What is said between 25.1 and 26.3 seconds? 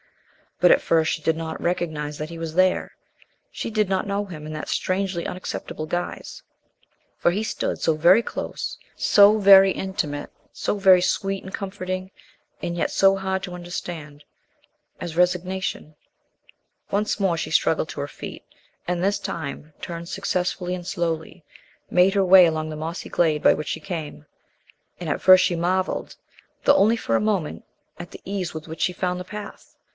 first she marveled,